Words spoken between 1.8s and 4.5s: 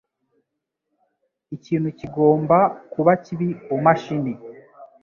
kigomba kuba kibi kumashini.